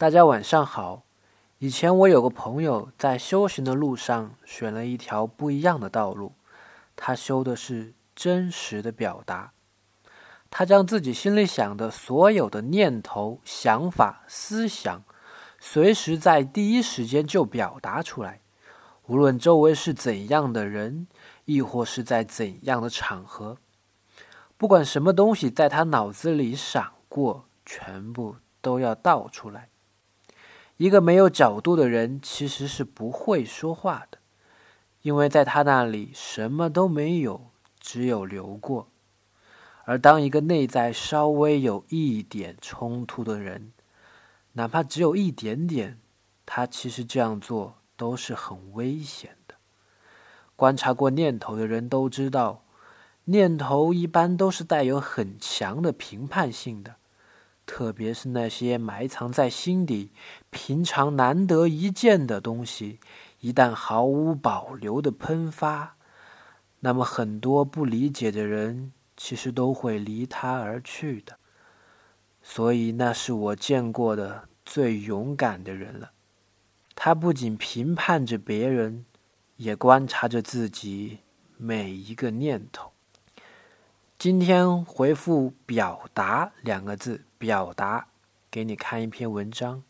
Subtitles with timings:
[0.00, 1.02] 大家晚上好。
[1.58, 6.32] 以前我有个朋友在修行的路上选了一条不一样的道路，
[6.96, 9.52] 他修的是真实的表达。
[10.48, 15.04] 他将自己心里想的所有的念头、想法、思想，
[15.58, 18.40] 随时在第一时间就表达出来，
[19.06, 21.08] 无论周围是怎样的人，
[21.44, 23.58] 亦或是在怎样的场合，
[24.56, 29.68] 不管什么东西在他脑子里闪过，全部都要倒出来。
[30.80, 34.16] 一个没有角度的人其实是不会说话的，
[35.02, 38.88] 因为在他那里什么都没有，只有流过。
[39.84, 43.72] 而当一个内在稍微有一点冲突的人，
[44.52, 45.98] 哪怕只有一点点，
[46.46, 49.56] 他其实这样做都是很危险的。
[50.56, 52.64] 观察过念头的人都知道，
[53.24, 56.94] 念头一般都是带有很强的评判性的。
[57.72, 60.10] 特别是那些埋藏在心底、
[60.50, 62.98] 平常难得一见的东西，
[63.38, 65.94] 一旦毫无保留的喷发，
[66.80, 71.36] 那么很多不理解的人其实都会离他而去的。
[72.42, 76.10] 所以，那是我见过的最勇敢的人了。
[76.96, 79.04] 他不仅评判着别人，
[79.58, 81.20] 也观察着自己
[81.56, 82.90] 每一个念头。
[84.18, 87.22] 今天回复“表达”两个字。
[87.40, 88.08] 表达，
[88.50, 89.82] 给你看一篇文章。